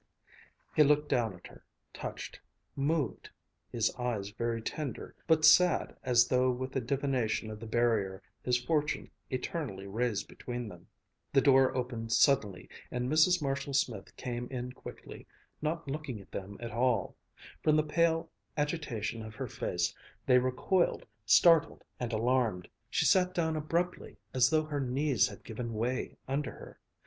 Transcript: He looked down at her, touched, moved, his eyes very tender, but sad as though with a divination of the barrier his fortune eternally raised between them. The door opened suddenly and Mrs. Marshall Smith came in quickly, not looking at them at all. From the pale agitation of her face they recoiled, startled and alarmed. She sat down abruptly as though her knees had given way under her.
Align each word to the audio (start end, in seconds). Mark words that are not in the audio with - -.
He 0.75 0.81
looked 0.81 1.09
down 1.09 1.35
at 1.35 1.45
her, 1.45 1.63
touched, 1.93 2.39
moved, 2.75 3.29
his 3.71 3.93
eyes 3.99 4.29
very 4.29 4.59
tender, 4.59 5.13
but 5.27 5.45
sad 5.45 5.95
as 6.01 6.27
though 6.27 6.49
with 6.49 6.75
a 6.75 6.81
divination 6.81 7.51
of 7.51 7.59
the 7.59 7.67
barrier 7.67 8.23
his 8.41 8.57
fortune 8.59 9.11
eternally 9.29 9.85
raised 9.85 10.27
between 10.27 10.67
them. 10.67 10.87
The 11.33 11.41
door 11.41 11.77
opened 11.77 12.11
suddenly 12.11 12.67
and 12.89 13.11
Mrs. 13.11 13.43
Marshall 13.43 13.75
Smith 13.75 14.15
came 14.17 14.47
in 14.49 14.71
quickly, 14.71 15.27
not 15.61 15.87
looking 15.87 16.19
at 16.19 16.31
them 16.31 16.57
at 16.59 16.71
all. 16.71 17.15
From 17.61 17.75
the 17.75 17.83
pale 17.83 18.31
agitation 18.57 19.21
of 19.21 19.35
her 19.35 19.47
face 19.47 19.93
they 20.25 20.39
recoiled, 20.39 21.05
startled 21.27 21.83
and 21.99 22.11
alarmed. 22.11 22.67
She 22.89 23.05
sat 23.05 23.35
down 23.35 23.55
abruptly 23.55 24.17
as 24.33 24.49
though 24.49 24.63
her 24.63 24.79
knees 24.79 25.27
had 25.27 25.43
given 25.43 25.75
way 25.75 26.17
under 26.27 26.53
her. 26.53 26.79